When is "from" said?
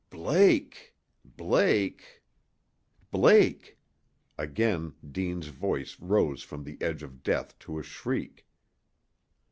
6.41-6.63